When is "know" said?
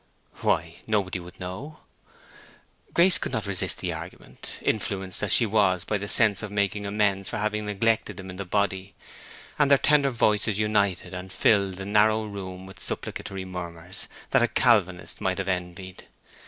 1.39-1.81